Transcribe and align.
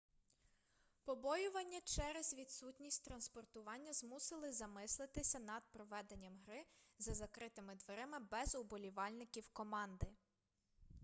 побоювання 1.05 1.81
через 1.83 2.33
відсутність 2.33 3.03
транспортування 3.05 3.93
змусили 3.93 4.51
замислитися 4.51 5.39
над 5.39 5.63
проведенням 5.71 6.33
гри 6.47 6.65
за 6.99 7.13
закритими 7.13 7.75
дверима 7.75 8.19
без 8.31 8.55
уболівальників 8.55 9.49
команди 9.53 10.07